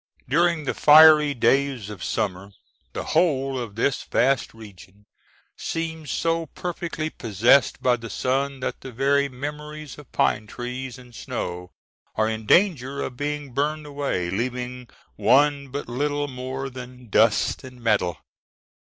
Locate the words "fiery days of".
0.73-2.03